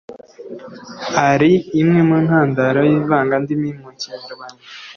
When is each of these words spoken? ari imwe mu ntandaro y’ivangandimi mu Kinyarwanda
ari 1.29 1.51
imwe 1.81 2.01
mu 2.09 2.17
ntandaro 2.25 2.79
y’ivangandimi 2.89 3.69
mu 3.81 3.89
Kinyarwanda 3.99 4.61